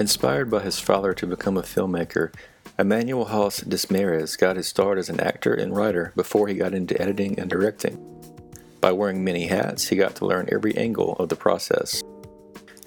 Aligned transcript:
Inspired 0.00 0.50
by 0.50 0.60
his 0.60 0.80
father 0.80 1.12
to 1.12 1.26
become 1.26 1.58
a 1.58 1.62
filmmaker, 1.62 2.32
Emanuel 2.78 3.26
Hoss-Desmarais 3.26 4.38
got 4.38 4.56
his 4.56 4.66
start 4.66 4.96
as 4.96 5.10
an 5.10 5.20
actor 5.20 5.52
and 5.52 5.76
writer 5.76 6.14
before 6.16 6.48
he 6.48 6.54
got 6.54 6.72
into 6.72 6.98
editing 6.98 7.38
and 7.38 7.50
directing. 7.50 7.98
By 8.80 8.92
wearing 8.92 9.22
many 9.22 9.48
hats, 9.48 9.88
he 9.88 9.96
got 9.96 10.16
to 10.16 10.24
learn 10.24 10.48
every 10.50 10.74
angle 10.74 11.16
of 11.18 11.28
the 11.28 11.36
process. 11.36 12.02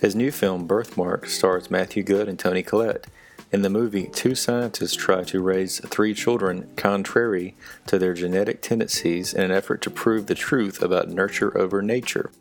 His 0.01 0.15
new 0.15 0.31
film, 0.31 0.65
Birthmark, 0.65 1.27
stars 1.27 1.69
Matthew 1.69 2.01
Goode 2.01 2.27
and 2.27 2.39
Toni 2.39 2.63
Collette. 2.63 3.05
In 3.51 3.61
the 3.61 3.69
movie, 3.69 4.07
two 4.07 4.33
scientists 4.33 4.95
try 4.95 5.23
to 5.25 5.39
raise 5.39 5.81
three 5.81 6.15
children 6.15 6.71
contrary 6.75 7.55
to 7.85 7.99
their 7.99 8.15
genetic 8.15 8.63
tendencies 8.63 9.35
in 9.35 9.43
an 9.43 9.51
effort 9.51 9.83
to 9.83 9.91
prove 9.91 10.25
the 10.25 10.33
truth 10.33 10.81
about 10.81 11.09
nurture 11.09 11.55
over 11.55 11.83
nature. 11.83 12.31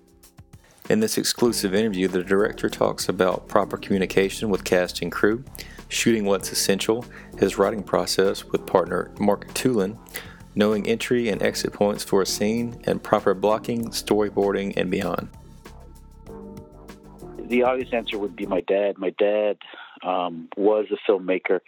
In 0.91 0.99
this 0.99 1.17
exclusive 1.17 1.75
interview, 1.75 2.09
the 2.09 2.25
director 2.25 2.69
talks 2.69 3.09
about 3.09 3.47
proper 3.47 3.77
communication 3.77 4.51
with 4.51 4.65
cast 4.65 5.01
and 5.01 5.13
crew, 5.13 5.45
shooting 5.89 6.25
what's 6.25 6.51
essential, 6.51 7.05
his 7.39 7.57
writing 7.57 7.85
process 7.85 8.45
with 8.45 8.67
partner 8.67 9.13
Marc 9.21 9.47
Tulin, 9.55 9.97
knowing 10.57 10.89
entry 10.89 11.29
and 11.29 11.41
exit 11.41 11.73
points 11.73 12.03
for 12.03 12.21
a 12.21 12.27
scene, 12.27 12.83
and 12.85 13.01
proper 13.01 13.33
blocking, 13.33 13.91
storyboarding, 13.91 14.77
and 14.77 14.91
beyond. 14.91 15.29
The 17.39 17.63
obvious 17.63 17.93
answer 17.93 18.19
would 18.19 18.35
be 18.35 18.47
my 18.47 18.61
dad. 18.63 18.99
My 18.99 19.11
dad 19.11 19.59
um, 20.03 20.49
was 20.57 20.87
a 20.91 21.11
filmmaker. 21.11 21.61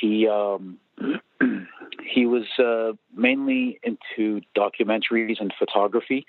He 0.00 0.26
um, 0.26 0.78
he 2.04 2.24
was 2.24 2.44
uh, 2.58 2.92
mainly 3.14 3.78
into 3.82 4.40
documentaries 4.56 5.40
and 5.40 5.52
photography, 5.58 6.26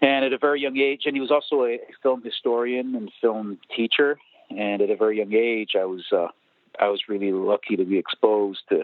and 0.00 0.24
at 0.24 0.32
a 0.32 0.38
very 0.38 0.60
young 0.60 0.76
age, 0.76 1.02
and 1.06 1.14
he 1.14 1.20
was 1.20 1.30
also 1.30 1.64
a 1.64 1.78
film 2.02 2.22
historian 2.22 2.94
and 2.94 3.10
film 3.20 3.58
teacher. 3.74 4.18
And 4.50 4.80
at 4.80 4.90
a 4.90 4.96
very 4.96 5.18
young 5.18 5.34
age, 5.34 5.70
I 5.78 5.84
was 5.84 6.04
uh, 6.12 6.28
I 6.78 6.88
was 6.88 7.02
really 7.08 7.32
lucky 7.32 7.76
to 7.76 7.84
be 7.84 7.98
exposed 7.98 8.60
to 8.68 8.82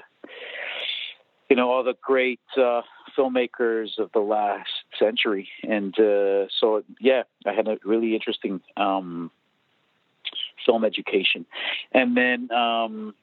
you 1.48 1.56
know 1.56 1.70
all 1.70 1.84
the 1.84 1.94
great 2.02 2.40
uh, 2.56 2.82
filmmakers 3.16 3.98
of 3.98 4.10
the 4.12 4.20
last 4.20 4.70
century, 4.98 5.48
and 5.62 5.94
uh, 5.98 6.46
so 6.60 6.82
yeah, 7.00 7.22
I 7.46 7.52
had 7.52 7.68
a 7.68 7.78
really 7.84 8.14
interesting 8.14 8.60
um, 8.76 9.30
film 10.66 10.84
education, 10.84 11.46
and 11.92 12.16
then 12.16 12.50
um, 12.50 13.14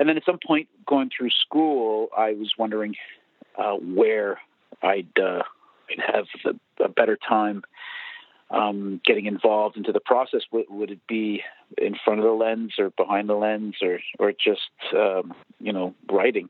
and 0.00 0.08
then 0.08 0.16
at 0.16 0.24
some 0.24 0.38
point 0.44 0.68
going 0.86 1.10
through 1.16 1.30
school, 1.30 2.08
I 2.16 2.32
was 2.32 2.54
wondering 2.58 2.96
uh, 3.56 3.74
where 3.74 4.40
I'd, 4.82 5.18
uh, 5.18 5.42
Have 5.98 6.26
a, 6.44 6.84
a 6.84 6.88
better 6.88 7.18
time 7.28 7.62
um, 8.50 9.00
getting 9.04 9.26
involved 9.26 9.76
into 9.76 9.92
the 9.92 10.00
process. 10.00 10.42
Would, 10.52 10.66
would 10.68 10.90
it 10.90 11.06
be 11.06 11.42
in 11.78 11.94
front 12.04 12.20
of 12.20 12.24
the 12.24 12.32
lens 12.32 12.74
or 12.78 12.90
behind 12.90 13.28
the 13.28 13.34
lens 13.34 13.76
or 13.82 14.00
or 14.18 14.32
just 14.32 14.70
um, 14.94 15.34
you 15.58 15.72
know 15.72 15.94
writing? 16.10 16.48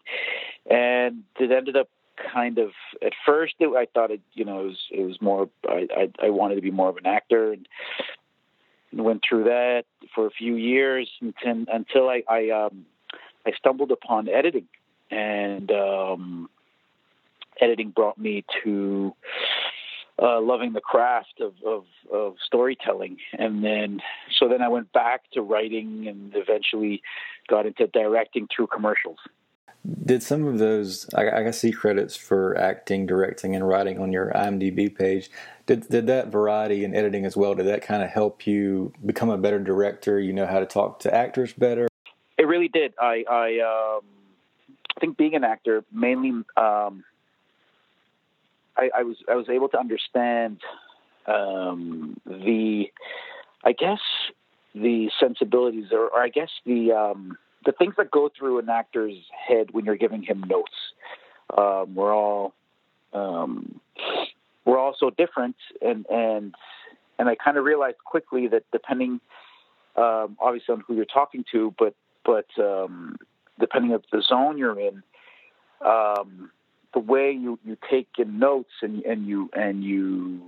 And 0.69 1.25
it 1.39 1.51
ended 1.51 1.77
up 1.77 1.89
kind 2.33 2.59
of 2.59 2.71
at 3.03 3.13
first 3.25 3.55
it, 3.61 3.69
I 3.69 3.87
thought 3.93 4.11
it 4.11 4.21
you 4.35 4.45
know 4.45 4.61
it 4.61 4.67
was 4.67 4.79
it 4.91 5.03
was 5.03 5.21
more 5.21 5.49
I, 5.69 5.87
I 5.97 6.27
I 6.27 6.31
wanted 6.31 6.57
to 6.57 6.63
be 6.63 6.71
more 6.71 6.89
of 6.89 6.97
an 6.97 7.07
actor 7.07 7.53
and 7.53 7.67
went 8.93 9.23
through 9.29 9.45
that 9.45 9.85
for 10.15 10.27
a 10.27 10.31
few 10.31 10.57
years 10.57 11.09
until, 11.21 11.65
until 11.73 12.09
I 12.09 12.23
I, 12.29 12.51
um, 12.51 12.87
I 13.47 13.53
stumbled 13.53 13.91
upon 13.91 14.29
editing 14.29 14.67
and 15.11 15.71
um, 15.71 16.49
editing 17.61 17.91
brought 17.91 18.19
me 18.19 18.45
to 18.65 19.15
uh, 20.21 20.41
loving 20.41 20.73
the 20.73 20.81
craft 20.81 21.41
of, 21.41 21.55
of, 21.67 21.85
of 22.13 22.35
storytelling. 22.45 23.17
And 23.39 23.65
then, 23.65 24.01
so 24.39 24.49
then 24.49 24.61
I 24.63 24.69
went 24.69 24.93
back 24.93 25.23
to 25.33 25.43
writing 25.43 26.07
and 26.09 26.33
eventually 26.35 27.03
got 27.49 27.67
into 27.67 27.87
directing 27.87 28.47
through 28.55 28.67
commercials. 28.67 29.19
Did 30.05 30.23
some 30.23 30.47
of 30.47 30.59
those, 30.59 31.09
I, 31.15 31.31
I 31.31 31.51
see 31.53 31.73
credits 31.73 32.15
for 32.15 32.57
acting, 32.59 33.07
directing, 33.07 33.57
and 33.57 33.67
writing 33.67 33.99
on 33.99 34.13
your 34.13 34.31
IMDb 34.33 34.95
page. 34.95 35.31
Did, 35.65 35.89
did 35.89 36.07
that 36.09 36.29
variety 36.29 36.85
in 36.85 36.95
editing 36.95 37.25
as 37.25 37.35
well, 37.35 37.55
did 37.55 37.67
that 37.67 37.81
kind 37.81 38.03
of 38.03 38.11
help 38.11 38.47
you 38.47 38.93
become 39.07 39.31
a 39.31 39.39
better 39.39 39.59
director? 39.59 40.21
You 40.21 40.35
know 40.35 40.45
how 40.45 40.61
to 40.61 40.67
talk 40.67 40.99
to 41.01 41.15
actors 41.15 41.55
better? 41.55 41.89
It 42.37 42.47
really 42.47 42.69
did. 42.69 42.93
I, 43.01 43.25
I, 43.31 43.47
um, 43.61 44.05
I 44.97 45.01
think 45.01 45.17
being 45.17 45.35
an 45.35 45.45
actor 45.45 45.83
mainly, 45.91 46.43
um, 46.59 47.05
I, 48.81 49.01
I 49.01 49.03
was 49.03 49.17
I 49.31 49.35
was 49.35 49.49
able 49.49 49.69
to 49.69 49.79
understand 49.79 50.61
um, 51.27 52.19
the, 52.27 52.87
I 53.65 53.73
guess 53.73 54.01
the 54.75 55.11
sensibilities, 55.21 55.87
or, 55.93 56.09
or 56.09 56.23
I 56.23 56.29
guess 56.29 56.49
the 56.65 56.93
um, 56.93 57.37
the 57.67 57.73
things 57.73 57.95
that 57.99 58.11
go 58.11 58.31
through 58.37 58.59
an 58.59 58.69
actor's 58.71 59.17
head 59.47 59.69
when 59.73 59.85
you're 59.85 59.97
giving 59.97 60.23
him 60.23 60.43
notes. 60.49 60.73
Um, 61.57 61.95
we're 61.95 62.15
all 62.15 62.55
um, 63.13 63.81
we're 64.65 64.79
all 64.79 64.97
so 64.99 65.11
different, 65.11 65.57
and 65.83 66.07
and 66.09 66.55
and 67.19 67.29
I 67.29 67.35
kind 67.35 67.59
of 67.59 67.65
realized 67.65 67.99
quickly 68.05 68.49
that 68.49 68.65
depending, 68.73 69.21
um, 69.97 70.39
obviously 70.41 70.73
on 70.73 70.85
who 70.87 70.95
you're 70.95 71.05
talking 71.05 71.45
to, 71.53 71.75
but 71.79 71.95
but 72.25 72.47
um, 72.59 73.17
depending 73.59 73.93
on 73.93 74.03
the 74.11 74.23
zone 74.23 74.57
you're 74.57 74.79
in, 74.81 75.03
the 76.93 77.01
way 77.01 77.31
you, 77.31 77.59
you 77.65 77.77
take 77.91 78.09
in 78.19 78.39
notes 78.39 78.71
and, 78.83 79.03
and 79.05 79.27
you 79.27 79.51
and 79.53 79.85
you 79.85 80.41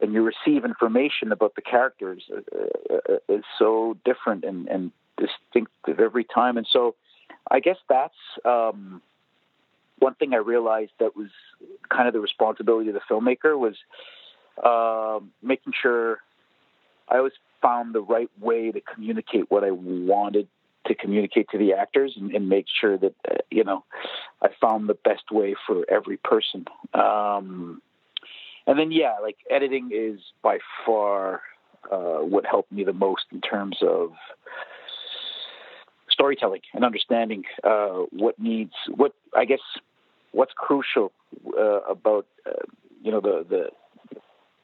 and 0.00 0.12
you 0.12 0.22
receive 0.22 0.64
information 0.64 1.32
about 1.32 1.54
the 1.54 1.62
characters 1.62 2.24
uh, 2.32 2.94
uh, 2.94 3.16
is 3.28 3.44
so 3.58 3.96
different 4.04 4.44
and, 4.44 4.68
and 4.68 4.90
distinctive 5.16 6.00
every 6.00 6.24
time. 6.24 6.56
And 6.56 6.66
so, 6.70 6.94
I 7.50 7.60
guess 7.60 7.76
that's 7.88 8.14
um, 8.44 9.00
one 9.98 10.14
thing 10.14 10.34
I 10.34 10.38
realized 10.38 10.92
that 10.98 11.16
was 11.16 11.28
kind 11.88 12.08
of 12.08 12.14
the 12.14 12.20
responsibility 12.20 12.88
of 12.88 12.94
the 12.94 13.00
filmmaker 13.08 13.58
was 13.58 13.76
uh, 14.62 15.20
making 15.42 15.72
sure 15.80 16.18
I 17.08 17.18
always 17.18 17.32
found 17.62 17.94
the 17.94 18.00
right 18.00 18.30
way 18.40 18.72
to 18.72 18.80
communicate 18.80 19.50
what 19.50 19.64
I 19.64 19.70
wanted 19.70 20.48
to 20.86 20.94
communicate 20.94 21.48
to 21.50 21.58
the 21.58 21.72
actors 21.72 22.14
and, 22.16 22.32
and 22.32 22.48
make 22.48 22.66
sure 22.80 22.96
that 22.98 23.14
uh, 23.30 23.36
you 23.50 23.64
know 23.64 23.84
I 24.42 24.48
found 24.60 24.88
the 24.88 24.94
best 24.94 25.30
way 25.30 25.54
for 25.66 25.84
every 25.90 26.16
person. 26.18 26.66
Um, 26.92 27.82
and 28.66 28.78
then 28.78 28.90
yeah, 28.92 29.16
like 29.22 29.36
editing 29.50 29.90
is 29.92 30.20
by 30.42 30.58
far 30.86 31.42
uh, 31.90 32.18
what 32.18 32.46
helped 32.46 32.72
me 32.72 32.84
the 32.84 32.92
most 32.92 33.24
in 33.32 33.40
terms 33.40 33.78
of 33.82 34.12
storytelling 36.10 36.62
and 36.72 36.84
understanding 36.84 37.44
uh, 37.64 38.04
what 38.10 38.38
needs 38.38 38.72
what 38.88 39.12
I 39.36 39.44
guess 39.44 39.60
what's 40.32 40.52
crucial 40.56 41.12
uh, 41.58 41.80
about 41.80 42.26
uh, 42.46 42.64
you 43.02 43.10
know 43.10 43.20
the 43.20 43.44
the 43.48 43.70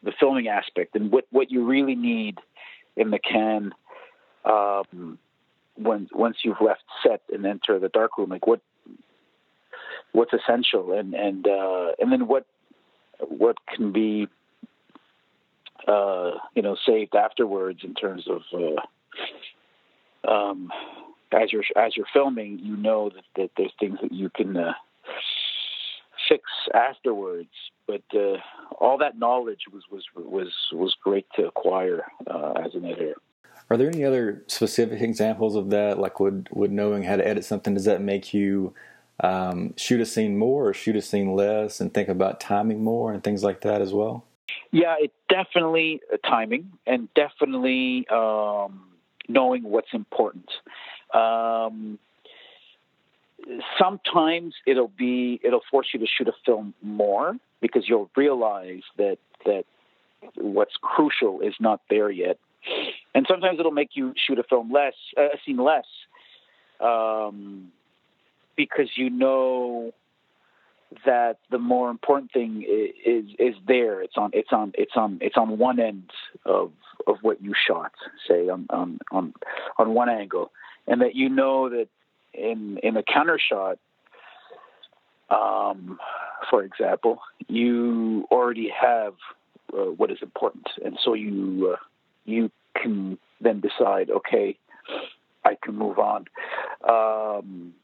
the 0.03 0.13
filming 0.19 0.49
aspect 0.49 0.95
and 0.97 1.11
what 1.13 1.27
what 1.31 1.51
you 1.51 1.65
really 1.65 1.95
need 1.95 2.39
in 2.97 3.11
the 3.11 3.19
can 3.19 3.73
um, 4.45 5.19
when 5.83 6.09
once 6.13 6.39
you've 6.43 6.61
left 6.61 6.83
set 7.03 7.23
and 7.33 7.47
enter 7.47 7.79
the 7.79 7.89
dark 7.89 8.19
room 8.19 8.31
like 8.31 8.47
what 8.47 8.61
what's 10.13 10.33
essential? 10.33 10.93
And 10.93 11.15
and 11.15 11.47
uh, 11.47 11.93
and 11.99 12.13
then 12.13 12.27
what 12.27 12.47
what 13.21 13.57
can 13.75 13.93
be 13.93 14.29
uh, 15.87 16.33
you 16.55 16.63
know 16.63 16.77
saved 16.87 17.15
afterwards 17.15 17.81
in 17.85 17.95
terms 17.95 18.27
of 18.29 18.43
uh, 20.27 20.31
um, 20.31 20.71
as 21.33 21.53
you're 21.53 21.65
as 21.77 21.97
you're 21.97 22.07
filming 22.13 22.59
you 22.61 22.77
know 22.77 23.11
that, 23.11 23.25
that 23.37 23.51
there's 23.57 23.73
things 23.79 23.99
that 24.03 24.13
you 24.13 24.31
can 24.31 24.57
uh, 24.57 24.73
fix 26.29 26.45
afterwards. 26.75 27.51
But 27.87 28.03
uh, 28.15 28.37
all 28.79 28.99
that 28.99 29.19
knowledge 29.19 29.63
was 29.73 29.83
was 29.91 30.05
was 30.17 30.53
was 30.73 30.95
great 31.03 31.27
to 31.37 31.47
acquire 31.47 32.05
uh, 32.29 32.53
as 32.65 32.75
an 32.75 32.85
editor 32.85 33.17
are 33.71 33.77
there 33.77 33.89
any 33.89 34.05
other 34.05 34.43
specific 34.49 35.01
examples 35.01 35.55
of 35.55 35.71
that 35.71 35.99
like 35.99 36.21
would 36.21 36.49
would 36.53 36.73
knowing 36.73 37.05
how 37.05 37.17
to 37.17 37.27
edit 37.27 37.45
something 37.45 37.75
does 37.75 37.85
that 37.85 38.03
make 38.03 38.35
you 38.35 38.75
um, 39.23 39.75
shoot 39.77 40.01
a 40.01 40.07
scene 40.07 40.37
more 40.37 40.69
or 40.69 40.75
shoot 40.75 40.97
a 40.97 41.03
scene 41.03 41.35
less 41.35 41.81
and 41.81 41.93
think 41.95 42.09
about 42.09 42.41
timing 42.41 42.83
more 42.83 43.13
and 43.13 43.23
things 43.23 43.45
like 43.45 43.61
that 43.61 43.81
as 43.81 43.93
well? 43.93 44.25
Yeah, 44.73 44.97
it 44.99 45.13
definitely 45.29 46.01
uh, 46.13 46.17
timing 46.27 46.73
and 46.87 47.13
definitely 47.15 48.07
um, 48.09 48.89
knowing 49.29 49.63
what's 49.63 49.93
important. 49.93 50.51
Um, 51.15 51.99
sometimes 53.79 54.55
it'll 54.67 54.89
be 54.97 55.41
it'll 55.45 55.63
force 55.71 55.89
you 55.93 56.01
to 56.01 56.07
shoot 56.07 56.29
a 56.29 56.35
film 56.45 56.75
more 56.83 57.37
because 57.61 57.89
you'll 57.89 58.11
realize 58.17 58.83
that 58.97 59.19
that 59.45 59.65
what's 60.37 60.75
crucial 60.81 61.41
is 61.41 61.55
not 61.61 61.81
there 61.89 62.11
yet, 62.11 62.39
and 63.15 63.27
sometimes 63.29 63.59
it'll 63.59 63.71
make 63.71 63.91
you 63.95 64.15
shoot 64.17 64.39
a 64.39 64.43
film 64.43 64.73
less, 64.73 64.95
uh, 65.17 65.23
a 65.23 65.39
scene 65.45 65.59
less. 65.59 65.87
Um, 66.81 67.73
because 68.57 68.89
you 68.97 69.11
know 69.11 69.93
that 71.07 71.39
the 71.51 71.59
more 71.59 71.91
important 71.91 72.33
thing 72.33 72.65
is, 72.67 73.25
is 73.39 73.55
there. 73.67 74.03
It's 74.03 74.17
on 74.17 74.31
it's 74.33 74.53
on 74.53 74.73
it's 74.75 74.97
on 74.97 75.19
it's 75.21 75.37
on 75.37 75.59
one 75.59 75.79
end 75.79 76.11
of 76.45 76.73
of 77.07 77.17
what 77.23 77.43
you 77.43 77.55
shot, 77.67 77.93
say 78.29 78.49
on 78.49 78.67
on 78.71 78.99
on 79.11 79.33
on 79.79 79.95
one 79.95 80.09
angle, 80.09 80.51
and 80.87 81.01
that 81.01 81.15
you 81.15 81.29
know 81.29 81.69
that 81.69 81.89
in 82.35 82.79
in 82.83 82.97
a 82.97 83.03
counter 83.03 83.39
shot, 83.39 83.79
um, 85.31 85.99
for 86.49 86.63
example, 86.63 87.21
you 87.49 88.27
already 88.31 88.69
have 88.69 89.15
uh, 89.73 89.91
what 89.93 90.11
is 90.11 90.19
important, 90.23 90.67
and 90.85 90.99
so 91.03 91.15
you 91.15 91.75
uh, 91.75 91.77
you 92.25 92.51
can 92.81 93.19
then 93.41 93.61
decide, 93.61 94.11
okay, 94.11 94.57
I 95.45 95.57
can 95.63 95.77
move 95.77 95.99
on. 95.99 96.27
Um, 96.89 97.75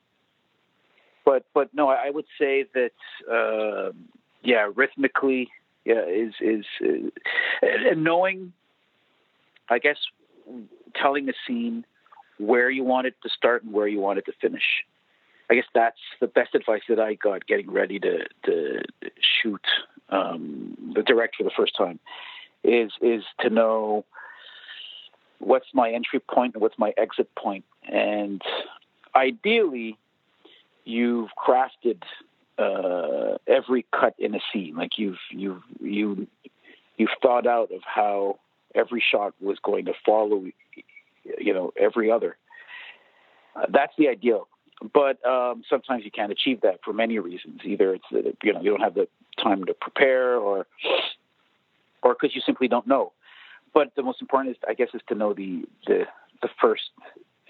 but 1.24 1.44
but 1.54 1.74
no, 1.74 1.88
I 1.88 2.10
would 2.10 2.26
say 2.38 2.66
that 2.74 2.92
uh, 3.30 3.92
yeah, 4.42 4.70
rhythmically, 4.74 5.50
yeah, 5.84 6.04
is 6.06 6.34
is 6.40 6.64
uh, 6.82 7.10
and 7.62 8.04
knowing, 8.04 8.52
I 9.68 9.78
guess, 9.78 9.96
telling 10.94 11.28
a 11.28 11.32
scene 11.46 11.84
where 12.38 12.70
you 12.70 12.84
want 12.84 13.06
it 13.06 13.14
to 13.22 13.28
start 13.28 13.64
and 13.64 13.72
where 13.72 13.88
you 13.88 13.98
want 13.98 14.18
it 14.18 14.26
to 14.26 14.32
finish. 14.40 14.84
I 15.50 15.54
guess 15.54 15.64
that's 15.74 15.98
the 16.20 16.26
best 16.26 16.54
advice 16.54 16.82
that 16.88 17.00
I 17.00 17.14
got 17.14 17.46
getting 17.46 17.70
ready 17.70 17.98
to 18.00 18.26
to 18.44 18.82
shoot 19.42 19.64
um, 20.10 20.92
the 20.94 21.02
direct 21.02 21.36
for 21.36 21.44
the 21.44 21.50
first 21.56 21.76
time. 21.76 21.98
Is 22.62 22.92
is 23.00 23.22
to 23.40 23.50
know 23.50 24.04
what's 25.38 25.66
my 25.74 25.90
entry 25.90 26.20
point 26.20 26.54
and 26.54 26.62
what's 26.62 26.78
my 26.78 26.92
exit 26.96 27.28
point. 27.34 27.64
and 27.88 28.42
ideally 29.14 29.96
you've 30.84 31.30
crafted 31.36 32.02
uh, 32.58 33.36
every 33.46 33.84
cut 33.92 34.14
in 34.18 34.34
a 34.34 34.40
scene. 34.52 34.76
Like 34.76 34.92
you've 34.96 35.18
you've 35.30 35.62
you 35.80 36.26
you've 36.96 37.10
thought 37.20 37.46
out 37.46 37.70
of 37.72 37.82
how 37.82 38.38
every 38.74 39.02
shot 39.10 39.34
was 39.40 39.58
going 39.62 39.86
to 39.86 39.92
follow, 40.04 40.44
you 41.38 41.52
know, 41.52 41.72
every 41.78 42.10
other. 42.10 42.36
Uh, 43.54 43.66
that's 43.70 43.92
the 43.98 44.08
ideal. 44.08 44.48
But 44.92 45.24
um, 45.26 45.62
sometimes 45.68 46.04
you 46.04 46.10
can't 46.10 46.30
achieve 46.30 46.60
that 46.60 46.80
for 46.84 46.92
many 46.92 47.18
reasons. 47.18 47.60
Either 47.64 47.94
it's 47.94 48.04
that 48.12 48.36
you 48.42 48.52
know 48.52 48.60
you 48.60 48.70
don't 48.70 48.80
have 48.80 48.94
the 48.94 49.08
time 49.42 49.64
to 49.64 49.74
prepare, 49.74 50.36
or 50.36 50.66
or 52.02 52.14
because 52.14 52.34
you 52.34 52.42
simply 52.44 52.68
don't 52.68 52.86
know. 52.86 53.12
But 53.76 53.94
the 53.94 54.02
most 54.02 54.22
important 54.22 54.56
is, 54.56 54.62
I 54.66 54.72
guess, 54.72 54.88
is 54.94 55.02
to 55.08 55.14
know 55.14 55.34
the 55.34 55.64
the 55.86 56.06
the 56.40 56.48
first 56.58 56.88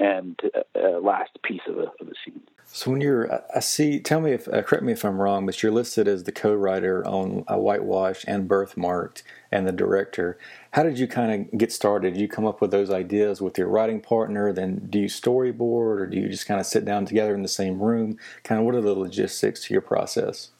and 0.00 0.38
uh, 0.74 0.98
last 0.98 1.30
piece 1.44 1.60
of 1.68 1.78
a, 1.78 1.86
of 2.00 2.08
a 2.08 2.14
scene. 2.24 2.42
So 2.66 2.90
when 2.90 3.00
you're, 3.00 3.32
I 3.54 3.60
see. 3.60 4.00
Tell 4.00 4.20
me 4.20 4.32
if, 4.32 4.48
uh, 4.48 4.62
correct 4.62 4.82
me 4.82 4.92
if 4.92 5.04
I'm 5.04 5.20
wrong, 5.20 5.46
but 5.46 5.62
you're 5.62 5.70
listed 5.70 6.08
as 6.08 6.24
the 6.24 6.32
co-writer 6.32 7.06
on 7.06 7.44
a 7.46 7.58
Whitewash 7.58 8.24
and 8.26 8.48
Birthmarked, 8.48 9.22
and 9.52 9.68
the 9.68 9.72
director. 9.72 10.36
How 10.72 10.82
did 10.82 10.98
you 10.98 11.06
kind 11.06 11.30
of 11.32 11.58
get 11.58 11.70
started? 11.70 12.14
Did 12.14 12.20
you 12.20 12.28
come 12.28 12.44
up 12.44 12.60
with 12.60 12.72
those 12.72 12.90
ideas 12.90 13.40
with 13.40 13.56
your 13.56 13.68
writing 13.68 14.00
partner? 14.00 14.52
Then 14.52 14.88
do 14.90 14.98
you 14.98 15.06
storyboard, 15.06 16.00
or 16.00 16.06
do 16.06 16.16
you 16.18 16.28
just 16.28 16.48
kind 16.48 16.58
of 16.58 16.66
sit 16.66 16.84
down 16.84 17.06
together 17.06 17.36
in 17.36 17.42
the 17.42 17.48
same 17.48 17.80
room? 17.80 18.18
Kind 18.42 18.58
of 18.58 18.66
what 18.66 18.74
are 18.74 18.80
the 18.80 18.94
logistics 18.94 19.64
to 19.66 19.74
your 19.74 19.80
process? 19.80 20.50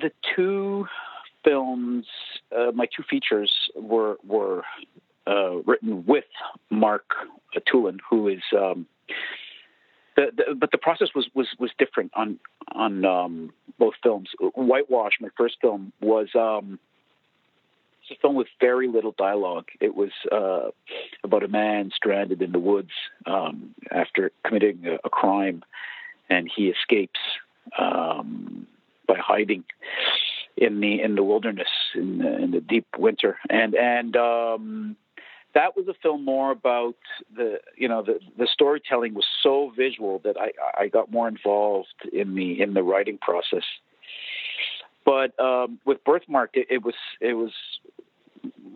The 0.00 0.12
two 0.36 0.86
films, 1.44 2.06
uh, 2.56 2.72
my 2.72 2.86
two 2.86 3.02
features 3.08 3.52
were 3.74 4.16
were 4.26 4.62
uh, 5.26 5.56
written 5.66 6.04
with 6.06 6.24
Marc 6.70 7.04
Tulin, 7.66 7.98
who 8.08 8.28
is. 8.28 8.42
Um, 8.56 8.86
the, 10.16 10.32
the, 10.36 10.54
but 10.56 10.72
the 10.72 10.78
process 10.78 11.10
was, 11.14 11.28
was, 11.34 11.46
was 11.60 11.70
different 11.78 12.10
on 12.14 12.38
on 12.72 13.04
um, 13.04 13.52
both 13.78 13.94
films. 14.02 14.30
Whitewash, 14.40 15.12
my 15.20 15.28
first 15.36 15.56
film, 15.60 15.92
was 16.00 16.28
um, 16.34 16.78
a 18.10 18.14
film 18.20 18.34
with 18.34 18.48
very 18.60 18.88
little 18.88 19.14
dialogue. 19.16 19.68
It 19.80 19.94
was 19.94 20.10
uh, 20.32 20.70
about 21.24 21.42
a 21.42 21.48
man 21.48 21.90
stranded 21.94 22.42
in 22.42 22.52
the 22.52 22.58
woods 22.58 22.90
um, 23.26 23.74
after 23.90 24.32
committing 24.44 24.86
a, 24.86 24.94
a, 25.04 25.10
crime, 25.10 25.62
and 26.28 26.50
he 26.54 26.68
escapes 26.68 27.20
um, 27.78 28.66
by 29.06 29.16
hiding 29.18 29.64
in 30.60 30.80
the 30.80 31.00
in 31.00 31.14
the 31.14 31.22
wilderness 31.22 31.68
in 31.94 32.18
the, 32.18 32.36
in 32.36 32.50
the 32.50 32.60
deep 32.60 32.86
winter. 32.98 33.38
And 33.48 33.74
and 33.74 34.16
um, 34.16 34.96
that 35.54 35.76
was 35.76 35.88
a 35.88 35.94
film 36.02 36.24
more 36.24 36.50
about 36.50 36.96
the 37.34 37.58
you 37.76 37.88
know 37.88 38.02
the 38.02 38.18
the 38.36 38.48
storytelling 38.52 39.14
was 39.14 39.26
so 39.42 39.72
visual 39.76 40.20
that 40.24 40.36
I 40.38 40.50
I 40.82 40.88
got 40.88 41.10
more 41.10 41.28
involved 41.28 41.94
in 42.12 42.34
the 42.34 42.60
in 42.60 42.74
the 42.74 42.82
writing 42.82 43.18
process. 43.18 43.64
But 45.04 45.38
um, 45.40 45.78
with 45.86 46.04
Birthmark, 46.04 46.50
it, 46.54 46.66
it 46.70 46.82
was 46.82 46.94
it 47.20 47.34
was 47.34 47.52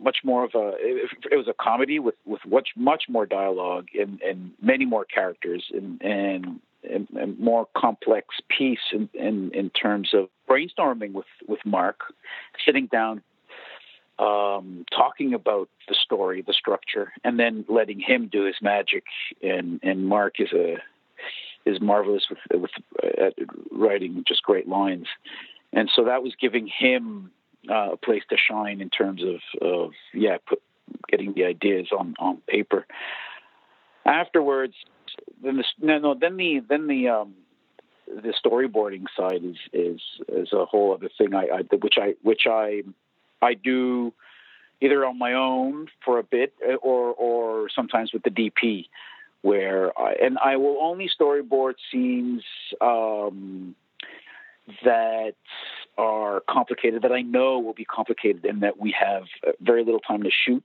much 0.01 0.17
more 0.23 0.43
of 0.43 0.51
a 0.55 0.73
it, 0.79 1.37
was 1.37 1.47
a 1.47 1.53
comedy 1.53 1.99
with 1.99 2.15
with 2.25 2.41
much 2.45 2.69
much 2.75 3.03
more 3.09 3.25
dialogue 3.25 3.87
and 3.99 4.21
and 4.21 4.51
many 4.61 4.85
more 4.85 5.05
characters 5.05 5.63
and 5.73 6.01
and 6.01 6.59
and 6.89 7.39
more 7.39 7.67
complex 7.75 8.27
piece 8.49 8.91
in, 8.91 9.09
in 9.13 9.51
in 9.53 9.69
terms 9.69 10.13
of 10.13 10.29
brainstorming 10.49 11.13
with 11.13 11.25
with 11.47 11.59
Marc, 11.65 12.01
sitting 12.65 12.87
down, 12.87 13.21
um, 14.19 14.85
talking 14.95 15.33
about 15.33 15.69
the 15.87 15.95
story, 15.95 16.41
the 16.41 16.53
structure, 16.53 17.11
and 17.23 17.39
then 17.39 17.65
letting 17.67 17.99
him 17.99 18.29
do 18.31 18.45
his 18.45 18.55
magic. 18.61 19.03
And 19.41 19.79
and 19.83 20.05
Marc 20.05 20.39
is 20.39 20.51
a 20.53 20.77
is 21.65 21.79
marvelous 21.81 22.25
with 22.29 22.61
with 22.61 22.71
uh, 23.03 23.29
writing 23.71 24.23
just 24.27 24.43
great 24.43 24.67
lines, 24.67 25.07
and 25.71 25.89
so 25.95 26.05
that 26.05 26.23
was 26.23 26.33
giving 26.39 26.67
him 26.67 27.31
uh, 27.69 27.91
a 27.93 27.97
place 27.97 28.23
to 28.29 28.37
shine 28.37 28.81
in 28.81 28.89
terms 28.89 29.21
of 29.23 29.39
of 29.61 29.91
yeah, 30.13 30.37
put, 30.47 30.61
getting 31.09 31.33
the 31.33 31.45
ideas 31.45 31.87
on 31.97 32.15
on 32.19 32.37
paper. 32.47 32.85
Afterwards, 34.05 34.75
then 35.41 35.57
the 35.57 35.63
no 35.79 35.99
no 35.99 36.15
then 36.19 36.37
the 36.37 36.61
then 36.67 36.87
the 36.87 37.09
um, 37.09 37.33
the 38.07 38.33
storyboarding 38.43 39.05
side 39.17 39.43
is 39.43 39.57
is 39.71 40.01
is 40.27 40.53
a 40.53 40.65
whole 40.65 40.93
other 40.93 41.09
thing 41.17 41.33
I, 41.33 41.47
I 41.53 41.75
which 41.75 41.95
I 41.97 42.15
which 42.21 42.43
I 42.47 42.83
I 43.41 43.53
do 43.53 44.13
either 44.81 45.05
on 45.05 45.17
my 45.17 45.33
own 45.33 45.87
for 46.03 46.19
a 46.19 46.23
bit 46.23 46.53
uh, 46.67 46.75
or 46.75 47.13
or 47.13 47.69
sometimes 47.69 48.13
with 48.13 48.23
the 48.23 48.29
DP 48.29 48.87
where 49.41 49.97
I, 49.99 50.13
and 50.21 50.37
I 50.37 50.55
will 50.55 50.77
only 50.79 51.09
storyboard 51.09 51.73
scenes 51.91 52.43
um, 52.79 53.75
that 54.85 55.33
are 55.97 56.41
complicated 56.49 57.01
that 57.01 57.11
I 57.11 57.21
know 57.21 57.59
will 57.59 57.73
be 57.73 57.85
complicated 57.85 58.45
and 58.45 58.63
that 58.63 58.79
we 58.79 58.95
have 58.97 59.23
very 59.61 59.83
little 59.83 59.99
time 59.99 60.23
to 60.23 60.31
shoot 60.31 60.63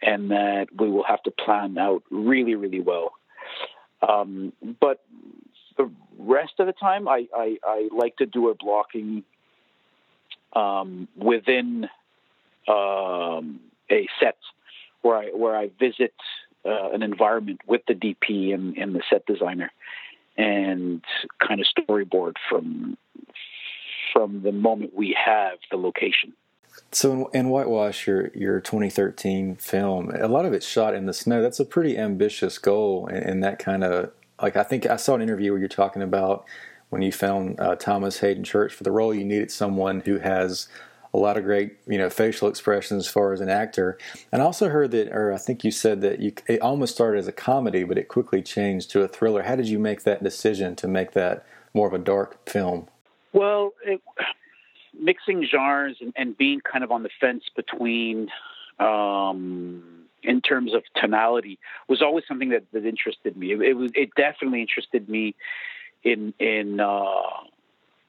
and 0.00 0.30
that 0.30 0.68
we 0.76 0.88
will 0.88 1.04
have 1.04 1.22
to 1.24 1.30
plan 1.30 1.76
out 1.78 2.02
really 2.10 2.54
really 2.54 2.80
well. 2.80 3.12
Um, 4.06 4.52
but 4.80 5.00
the 5.76 5.90
rest 6.18 6.54
of 6.58 6.66
the 6.66 6.72
time, 6.72 7.08
I, 7.08 7.26
I, 7.34 7.56
I 7.64 7.88
like 7.92 8.16
to 8.16 8.26
do 8.26 8.48
a 8.48 8.54
blocking 8.54 9.24
um, 10.54 11.08
within 11.16 11.88
um, 12.68 13.60
a 13.90 14.08
set 14.20 14.36
where 15.02 15.16
I 15.16 15.26
where 15.26 15.56
I 15.56 15.70
visit 15.78 16.14
uh, 16.64 16.90
an 16.92 17.02
environment 17.02 17.60
with 17.66 17.82
the 17.86 17.94
DP 17.94 18.54
and, 18.54 18.76
and 18.78 18.94
the 18.94 19.02
set 19.10 19.26
designer 19.26 19.70
and 20.36 21.02
kind 21.46 21.60
of 21.60 21.66
storyboard 21.66 22.34
from 22.48 22.96
from 24.12 24.42
the 24.42 24.52
moment 24.52 24.94
we 24.94 25.16
have 25.22 25.58
the 25.70 25.76
location. 25.76 26.32
So 26.92 27.28
in, 27.32 27.40
in 27.40 27.48
Whitewash, 27.48 28.06
your 28.06 28.30
your 28.34 28.60
2013 28.60 29.56
film, 29.56 30.10
a 30.10 30.28
lot 30.28 30.44
of 30.44 30.52
it's 30.52 30.66
shot 30.66 30.94
in 30.94 31.06
the 31.06 31.12
snow. 31.12 31.42
That's 31.42 31.60
a 31.60 31.64
pretty 31.64 31.98
ambitious 31.98 32.58
goal, 32.58 33.06
and, 33.06 33.24
and 33.24 33.44
that 33.44 33.58
kind 33.58 33.84
of 33.84 34.10
like 34.40 34.56
I 34.56 34.62
think 34.62 34.86
I 34.86 34.96
saw 34.96 35.14
an 35.14 35.22
interview 35.22 35.52
where 35.52 35.58
you're 35.58 35.68
talking 35.68 36.02
about 36.02 36.44
when 36.90 37.02
you 37.02 37.10
found 37.10 37.58
uh, 37.58 37.74
Thomas 37.74 38.20
Haden 38.20 38.44
Church 38.44 38.72
for 38.72 38.84
the 38.84 38.92
role, 38.92 39.12
you 39.12 39.24
needed 39.24 39.50
someone 39.50 40.00
who 40.00 40.18
has 40.18 40.68
a 41.12 41.18
lot 41.18 41.36
of 41.36 41.44
great, 41.44 41.76
you 41.86 41.96
know, 41.96 42.10
facial 42.10 42.48
expressions 42.48 43.06
as 43.06 43.10
far 43.10 43.32
as 43.32 43.40
an 43.40 43.48
actor. 43.48 43.96
And 44.32 44.42
I 44.42 44.44
also 44.44 44.68
heard 44.68 44.90
that, 44.90 45.08
or 45.12 45.32
I 45.32 45.38
think 45.38 45.64
you 45.64 45.70
said 45.70 46.00
that 46.02 46.20
you 46.20 46.32
it 46.48 46.60
almost 46.60 46.94
started 46.94 47.18
as 47.18 47.28
a 47.28 47.32
comedy, 47.32 47.84
but 47.84 47.98
it 47.98 48.08
quickly 48.08 48.42
changed 48.42 48.90
to 48.90 49.02
a 49.02 49.08
thriller. 49.08 49.42
How 49.42 49.56
did 49.56 49.68
you 49.68 49.78
make 49.78 50.02
that 50.02 50.22
decision 50.22 50.74
to 50.76 50.88
make 50.88 51.12
that 51.12 51.46
more 51.72 51.86
of 51.86 51.94
a 51.94 51.98
dark 51.98 52.48
film? 52.48 52.88
Well, 53.32 53.72
it, 53.84 54.00
mixing 54.98 55.46
genres 55.50 55.96
and, 56.00 56.12
and, 56.16 56.36
being 56.36 56.60
kind 56.60 56.84
of 56.84 56.90
on 56.90 57.02
the 57.02 57.10
fence 57.20 57.44
between, 57.54 58.28
um, 58.78 60.04
in 60.22 60.40
terms 60.40 60.74
of 60.74 60.82
tonality, 60.96 61.58
was 61.88 62.02
always 62.02 62.24
something 62.26 62.50
that, 62.50 62.64
that 62.72 62.86
interested 62.86 63.36
me. 63.36 63.52
It, 63.52 63.60
it, 63.60 63.74
was 63.74 63.90
it 63.94 64.10
definitely 64.16 64.60
interested 64.60 65.08
me 65.08 65.34
in 66.02 66.34
in 66.38 66.80
uh, 66.80 67.44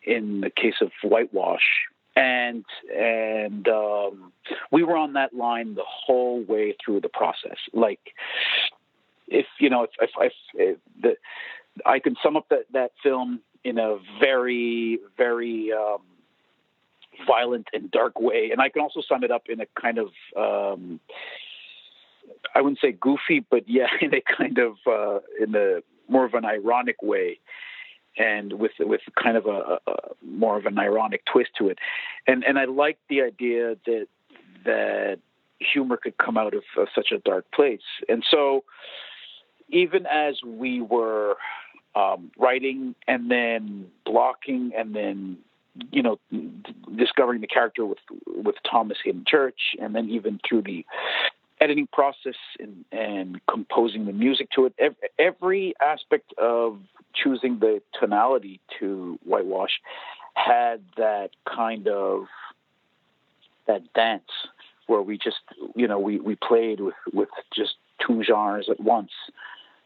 in 0.04 0.42
the 0.42 0.50
case 0.50 0.76
of 0.82 0.92
whitewash 1.04 1.88
and 2.16 2.66
and 2.96 3.68
um, 3.68 4.32
we 4.72 4.84
were 4.84 4.96
on 4.96 5.14
that 5.14 5.34
line 5.34 5.76
the 5.76 5.84
whole 5.86 6.44
way 6.44 6.76
through 6.84 7.02
the 7.02 7.10
process. 7.10 7.58
Like, 7.74 8.14
if 9.28 9.46
you 9.60 9.70
know, 9.70 9.84
if, 9.84 9.90
if, 10.00 10.10
if, 10.20 10.34
if 10.54 10.78
the, 11.02 11.16
I 11.86 12.00
can 12.00 12.16
sum 12.24 12.38
up 12.38 12.48
that 12.50 12.66
that 12.74 12.92
film 13.04 13.42
in 13.64 13.78
a 13.78 13.98
very 14.20 15.00
very 15.18 15.72
um, 15.74 16.02
violent 17.28 17.68
and 17.74 17.92
dark 17.92 18.20
way, 18.20 18.50
and 18.52 18.62
I 18.62 18.70
can 18.70 18.82
also 18.82 19.02
sum 19.08 19.24
it 19.24 19.32
up 19.32 19.44
in 19.50 19.62
a 19.62 19.66
kind 19.80 19.98
of 19.98 20.08
um, 20.38 21.00
I 22.54 22.62
wouldn't 22.62 22.80
say 22.80 22.92
goofy, 22.92 23.46
but 23.50 23.68
yeah, 23.68 23.88
in 24.02 24.14
a 24.14 24.22
kind 24.22 24.58
of 24.58 24.76
uh, 24.88 25.20
in 25.42 25.56
a 25.56 25.82
more 26.08 26.26
of 26.26 26.34
an 26.34 26.46
ironic 26.46 27.02
way 27.02 27.40
and 28.18 28.54
with 28.54 28.72
with 28.80 29.02
kind 29.22 29.38
of 29.38 29.46
a, 29.46 29.80
a, 29.88 29.96
more 30.24 30.58
of 30.58 30.66
an 30.66 30.80
ironic 30.80 31.24
twist 31.26 31.52
to 31.58 31.70
it. 31.70 31.80
And 32.28 32.44
and 32.44 32.58
I 32.58 32.66
like 32.66 32.98
the 33.10 33.22
idea 33.22 33.76
that 33.86 34.08
that 34.66 35.20
humor 35.60 35.98
could 35.98 36.18
come 36.18 36.38
out 36.38 36.54
of, 36.54 36.64
of 36.78 36.88
such 36.94 37.12
a 37.12 37.18
dark 37.20 37.46
place. 37.54 37.80
And 38.10 38.24
so 38.30 38.64
even 39.70 40.06
as 40.06 40.36
we 40.46 40.82
were 40.82 41.36
um, 41.96 42.32
writing 42.38 42.96
and 43.08 43.32
then 43.32 43.88
blocking 44.06 44.72
and 44.78 44.96
then 44.96 45.38
you 45.92 46.02
know 46.02 46.20
discovering 46.96 47.42
the 47.42 47.48
character 47.48 47.86
with 47.86 48.00
with 48.28 48.56
Thomas 48.70 48.98
Haden 49.04 49.26
Church 49.28 49.76
and 49.80 49.96
then 49.96 50.10
even 50.10 50.40
through 50.48 50.64
the 50.64 50.86
editing 51.62 51.88
process 51.88 52.36
and, 52.60 52.86
and 52.92 53.42
composing 53.48 54.06
the 54.06 54.14
music 54.14 54.50
to 54.52 54.66
it 54.66 54.74
every, 54.78 55.10
every 55.18 55.74
aspect 55.82 56.34
of 56.38 56.80
choosing 57.14 57.60
the 57.60 57.82
tonality 57.98 58.60
to 58.80 59.18
whitewash 59.24 59.80
had 60.34 60.82
that 60.98 61.30
kind 61.46 61.88
of 61.88 62.26
that 63.68 63.82
dance 63.94 64.30
where 64.88 65.02
we 65.02 65.18
just 65.18 65.40
you 65.76 65.88
know 65.88 66.00
we 66.00 66.20
we 66.20 66.36
played 66.36 66.80
with 66.80 66.96
with 67.14 67.30
just 67.56 67.76
two 68.06 68.24
genres 68.24 68.68
at 68.70 68.80
once 68.80 69.12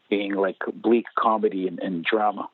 being 0.08 0.34
like 0.34 0.56
bleak 0.74 1.06
comedy 1.16 1.68
and, 1.68 1.78
and 1.78 2.04
drama 2.04 2.48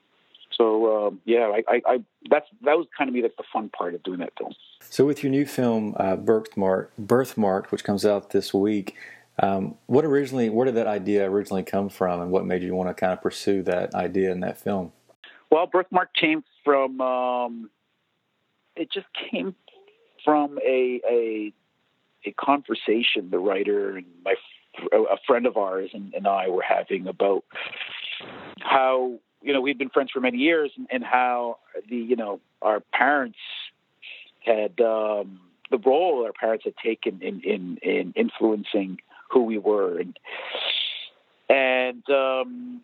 so 0.56 1.06
um, 1.06 1.20
yeah 1.25 1.52
I, 1.54 1.62
I, 1.68 1.82
I, 1.86 1.98
that's 2.30 2.46
that 2.62 2.76
was 2.76 2.86
kind 2.96 3.08
of 3.08 3.14
me 3.14 3.22
like 3.22 3.36
the 3.36 3.44
fun 3.52 3.68
part 3.68 3.94
of 3.94 4.02
doing 4.02 4.18
that 4.20 4.32
film 4.38 4.54
so 4.88 5.04
with 5.04 5.22
your 5.22 5.30
new 5.30 5.46
film 5.46 5.94
uh, 5.98 6.16
birthmark 6.16 6.92
birthmark 6.96 7.72
which 7.72 7.84
comes 7.84 8.04
out 8.04 8.30
this 8.30 8.52
week 8.54 8.96
um, 9.38 9.76
what 9.86 10.04
originally, 10.04 10.48
where 10.48 10.64
did 10.64 10.76
that 10.76 10.86
idea 10.86 11.30
originally 11.30 11.62
come 11.62 11.90
from, 11.90 12.22
and 12.22 12.30
what 12.30 12.46
made 12.46 12.62
you 12.62 12.75
want 12.75 12.88
to 12.88 12.94
kind 12.94 13.12
of 13.12 13.20
pursue 13.20 13.62
that 13.64 13.94
idea 13.94 14.32
in 14.32 14.40
that 14.40 14.58
film? 14.58 14.92
Well, 15.50 15.66
Birthmark 15.66 16.14
came 16.14 16.42
from. 16.64 17.00
Um, 17.00 17.70
it 18.76 18.90
just 18.90 19.06
came 19.30 19.54
from 20.25 20.58
a 20.66 21.00
a 21.08 21.52
a 22.25 22.32
conversation 22.32 23.30
the 23.30 23.38
writer 23.38 23.96
and 23.96 24.06
my 24.25 24.34
a 24.92 25.16
friend 25.26 25.46
of 25.46 25.56
ours 25.56 25.90
and, 25.94 26.12
and 26.12 26.26
I 26.26 26.48
were 26.48 26.62
having 26.62 27.06
about 27.06 27.44
how 28.60 29.18
you 29.47 29.53
know 29.53 29.61
we'd 29.61 29.79
been 29.79 29.91
friends 29.91 30.11
for 30.11 30.21
many 30.21 30.38
years 30.38 30.73
and, 30.76 30.88
and 30.91 31.05
how 31.05 31.59
the 31.88 31.97
you 31.97 32.17
know 32.17 32.41
our 32.61 32.81
parents 32.93 33.38
had 34.45 34.81
um, 34.81 35.41
the 35.71 35.79
role 35.79 36.25
our 36.26 36.33
parents 36.33 36.65
had 36.65 36.75
taken 36.76 37.23
in 37.23 37.41
in, 37.43 37.79
in 37.81 38.12
influencing 38.17 39.00
who 39.31 39.45
we 39.45 39.57
were, 39.57 39.99
and 39.99 40.19
and 41.49 42.03
um, 42.11 42.81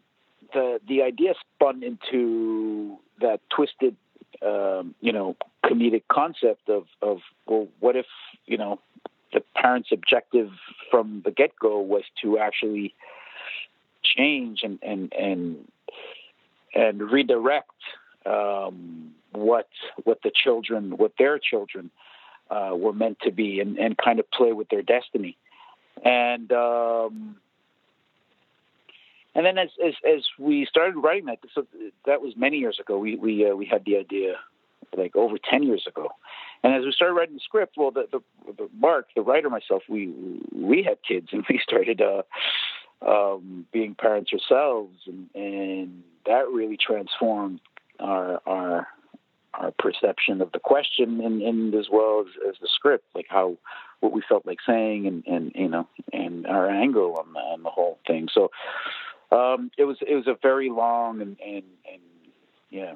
the 0.54 0.80
the 0.88 1.02
idea 1.02 1.34
spun 1.56 1.82
into 1.82 2.96
that 3.20 3.40
twisted, 3.50 3.96
um, 4.40 4.94
you 5.00 5.12
know, 5.12 5.36
comedic 5.64 6.04
concept 6.10 6.68
of 6.68 6.84
of 7.02 7.18
well, 7.46 7.66
what 7.80 7.96
if 7.96 8.06
you 8.46 8.56
know 8.56 8.78
the 9.32 9.42
parents' 9.56 9.88
objective 9.90 10.50
from 10.92 11.22
the 11.24 11.32
get 11.32 11.58
go 11.58 11.80
was 11.80 12.04
to 12.22 12.38
actually 12.38 12.94
change 14.04 14.60
and 14.62 14.78
and 14.82 15.12
and 15.12 15.68
and 16.74 17.00
redirect 17.10 17.70
um, 18.26 19.12
what 19.32 19.68
what 20.04 20.18
the 20.22 20.30
children, 20.34 20.96
what 20.96 21.12
their 21.18 21.38
children 21.38 21.90
uh, 22.50 22.72
were 22.74 22.92
meant 22.92 23.18
to 23.22 23.30
be, 23.30 23.60
and, 23.60 23.78
and 23.78 23.96
kind 23.96 24.18
of 24.18 24.30
play 24.30 24.52
with 24.52 24.68
their 24.68 24.82
destiny 24.82 25.36
and 26.04 26.52
um, 26.52 27.36
and 29.34 29.46
then 29.46 29.58
as, 29.58 29.70
as 29.84 29.94
as 30.06 30.24
we 30.38 30.66
started 30.66 30.96
writing 30.96 31.26
that, 31.26 31.38
so 31.54 31.66
that 32.06 32.20
was 32.20 32.34
many 32.36 32.58
years 32.58 32.78
ago. 32.80 32.98
We 32.98 33.16
we 33.16 33.48
uh, 33.48 33.54
we 33.54 33.66
had 33.66 33.84
the 33.84 33.96
idea 33.96 34.34
like 34.96 35.16
over 35.16 35.36
ten 35.38 35.62
years 35.62 35.84
ago, 35.86 36.10
and 36.62 36.74
as 36.74 36.84
we 36.84 36.92
started 36.92 37.14
writing 37.14 37.34
the 37.34 37.40
script, 37.40 37.74
well, 37.76 37.90
the, 37.90 38.06
the, 38.10 38.20
the 38.52 38.68
Marc, 38.76 39.08
the 39.14 39.22
writer, 39.22 39.48
myself, 39.48 39.82
we 39.88 40.12
we 40.54 40.82
had 40.82 40.98
kids, 41.06 41.28
and 41.32 41.44
we 41.48 41.60
started 41.62 42.00
uh, 42.00 42.22
um, 43.06 43.66
being 43.72 43.94
parents 43.94 44.30
ourselves, 44.32 44.96
and, 45.06 45.28
and 45.34 46.02
that 46.26 46.48
really 46.48 46.76
transformed 46.76 47.60
our 48.00 48.40
our 48.46 48.88
our 49.54 49.70
perception 49.78 50.40
of 50.40 50.50
the 50.52 50.58
question 50.58 51.20
and, 51.20 51.42
and 51.42 51.74
as 51.74 51.86
well 51.92 52.24
as, 52.26 52.48
as 52.48 52.54
the 52.60 52.68
script, 52.72 53.04
like 53.14 53.26
how 53.28 53.56
what 54.00 54.12
we 54.12 54.22
felt 54.26 54.46
like 54.46 54.58
saying 54.66 55.06
and, 55.06 55.24
and 55.26 55.52
you 55.54 55.68
know 55.68 55.86
and 56.12 56.46
our 56.46 56.68
angle 56.68 57.16
on 57.18 57.32
the, 57.32 57.38
on 57.38 57.62
the 57.62 57.70
whole 57.70 57.98
thing. 58.06 58.28
So 58.32 58.50
um, 59.30 59.70
it 59.78 59.84
was 59.84 59.98
it 60.06 60.14
was 60.14 60.26
a 60.26 60.36
very 60.42 60.70
long 60.70 61.20
and 61.20 61.36
and, 61.44 61.64
and 61.90 62.02
yeah 62.70 62.94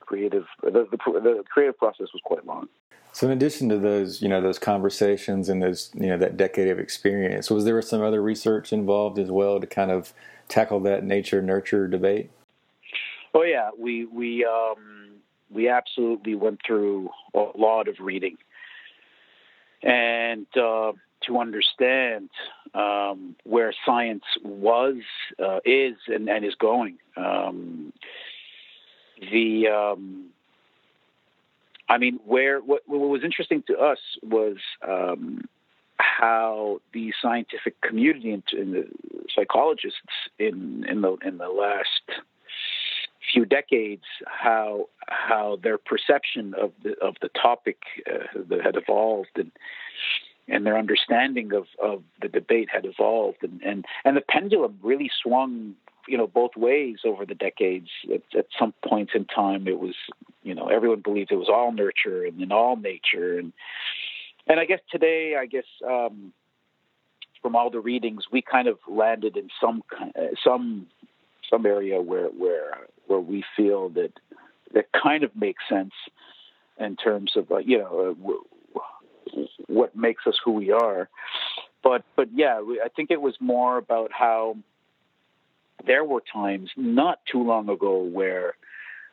creative 0.00 0.44
the, 0.62 0.70
the, 0.70 0.96
the 0.96 1.44
creative 1.48 1.76
process 1.78 2.08
was 2.12 2.22
quite 2.24 2.46
long. 2.46 2.68
So 3.16 3.26
in 3.26 3.32
addition 3.32 3.70
to 3.70 3.78
those, 3.78 4.20
you 4.20 4.28
know, 4.28 4.42
those 4.42 4.58
conversations 4.58 5.48
and 5.48 5.62
those, 5.62 5.90
you 5.94 6.08
know, 6.08 6.18
that 6.18 6.36
decade 6.36 6.68
of 6.68 6.78
experience, 6.78 7.50
was 7.50 7.64
there 7.64 7.80
some 7.80 8.02
other 8.02 8.20
research 8.20 8.74
involved 8.74 9.18
as 9.18 9.30
well 9.30 9.58
to 9.58 9.66
kind 9.66 9.90
of 9.90 10.12
tackle 10.48 10.80
that 10.80 11.02
nature 11.02 11.40
nurture 11.40 11.88
debate? 11.88 12.28
Oh 13.32 13.42
yeah, 13.42 13.70
we 13.78 14.04
we 14.04 14.44
um, 14.44 15.14
we 15.50 15.66
absolutely 15.66 16.34
went 16.34 16.60
through 16.66 17.08
a 17.32 17.46
lot 17.56 17.88
of 17.88 18.00
reading 18.00 18.36
and 19.82 20.46
uh, 20.54 20.92
to 21.22 21.38
understand 21.38 22.28
um, 22.74 23.34
where 23.44 23.72
science 23.86 24.24
was, 24.44 24.96
uh, 25.42 25.60
is, 25.64 25.94
and, 26.08 26.28
and, 26.28 26.44
is 26.44 26.54
going. 26.56 26.98
Um, 27.16 27.94
the, 29.32 29.68
um, 29.68 30.32
I 31.88 31.98
mean, 31.98 32.18
where 32.24 32.60
what, 32.60 32.82
what, 32.86 32.98
was 33.00 33.22
interesting 33.24 33.62
to 33.68 33.78
us 33.78 33.98
was 34.22 34.56
um, 34.86 35.42
how 35.98 36.80
the 36.92 37.12
scientific 37.22 37.80
community 37.80 38.32
and, 38.32 38.42
and 38.52 38.74
the 38.74 38.88
psychologists 39.34 40.00
in 40.38 40.84
in 40.88 41.02
the 41.02 41.16
in 41.24 41.38
the 41.38 41.48
last 41.48 42.22
few 43.32 43.44
decades 43.44 44.04
how 44.26 44.88
how 45.08 45.58
their 45.62 45.78
perception 45.78 46.54
of 46.60 46.72
the 46.82 46.94
of 47.00 47.14
the 47.22 47.28
topic 47.28 47.78
uh, 48.10 48.54
had 48.62 48.76
evolved 48.76 49.30
and 49.36 49.50
and 50.48 50.64
their 50.64 50.78
understanding 50.78 51.52
of, 51.52 51.66
of 51.82 52.02
the 52.22 52.28
debate 52.28 52.68
had 52.72 52.84
evolved 52.84 53.38
and, 53.42 53.60
and, 53.62 53.84
and 54.04 54.16
the 54.16 54.20
pendulum 54.20 54.78
really 54.82 55.10
swung 55.22 55.74
you 56.08 56.16
know 56.16 56.26
both 56.26 56.56
ways 56.56 56.98
over 57.04 57.24
the 57.24 57.34
decades. 57.34 57.88
At, 58.12 58.22
at 58.38 58.46
some 58.58 58.74
points 58.84 59.12
in 59.14 59.24
time, 59.24 59.66
it 59.68 59.78
was 59.78 59.94
you 60.42 60.54
know 60.54 60.68
everyone 60.68 61.00
believed 61.00 61.32
it 61.32 61.36
was 61.36 61.48
all 61.48 61.72
nurture 61.72 62.24
and 62.24 62.40
then 62.40 62.52
all 62.52 62.76
nature, 62.76 63.38
and 63.38 63.52
and 64.46 64.60
I 64.60 64.64
guess 64.64 64.80
today, 64.90 65.36
I 65.38 65.46
guess 65.46 65.64
um, 65.86 66.32
from 67.42 67.56
all 67.56 67.70
the 67.70 67.80
readings, 67.80 68.24
we 68.30 68.42
kind 68.42 68.68
of 68.68 68.78
landed 68.88 69.36
in 69.36 69.48
some 69.60 69.82
uh, 70.00 70.34
some 70.42 70.86
some 71.50 71.66
area 71.66 72.00
where 72.00 72.28
where 72.28 72.78
where 73.06 73.20
we 73.20 73.44
feel 73.56 73.88
that 73.90 74.12
that 74.74 74.86
kind 74.92 75.24
of 75.24 75.34
makes 75.34 75.62
sense 75.68 75.92
in 76.78 76.96
terms 76.96 77.32
of 77.36 77.50
uh, 77.50 77.58
you 77.58 77.78
know 77.78 78.16
uh, 78.26 79.42
what 79.66 79.96
makes 79.96 80.26
us 80.26 80.34
who 80.44 80.52
we 80.52 80.70
are. 80.70 81.08
But 81.82 82.02
but 82.16 82.28
yeah, 82.34 82.60
I 82.84 82.88
think 82.88 83.10
it 83.10 83.20
was 83.20 83.34
more 83.40 83.78
about 83.78 84.10
how 84.12 84.56
there 85.84 86.04
were 86.04 86.22
times 86.32 86.70
not 86.76 87.20
too 87.30 87.42
long 87.42 87.68
ago 87.68 87.98
where 87.98 88.54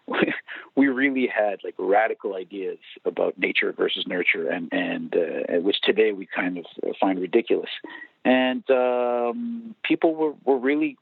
we 0.76 0.88
really 0.88 1.28
had 1.28 1.60
like 1.64 1.76
radical 1.78 2.36
ideas 2.36 2.80
about 3.06 3.38
nature 3.38 3.72
versus 3.72 4.06
nurture, 4.08 4.50
and 4.50 4.72
and 4.72 5.16
uh, 5.16 5.60
which 5.62 5.82
today 5.82 6.12
we 6.12 6.26
kind 6.26 6.58
of 6.58 6.66
find 7.00 7.20
ridiculous. 7.20 7.70
And 8.26 8.70
um, 8.70 9.76
people 9.84 10.16
were, 10.16 10.34
were 10.46 10.58
really 10.58 10.98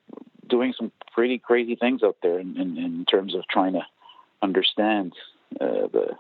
doing 0.48 0.74
some 0.78 0.92
pretty 1.14 1.38
crazy 1.38 1.76
things 1.76 2.02
out 2.04 2.18
there 2.24 2.40
in, 2.40 2.60
in, 2.60 2.78
in 2.78 3.06
terms 3.06 3.36
of 3.36 3.48
trying 3.48 3.74
to 3.74 3.86
understand 4.42 5.14
uh, 5.60 5.88
the 5.92 6.16